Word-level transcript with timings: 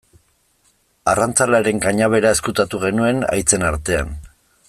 Arrantzalearen 1.13 1.83
kanabera 1.83 2.33
ezkutatu 2.37 2.81
genuen 2.87 3.23
haitzen 3.35 3.69
artean. 3.71 4.19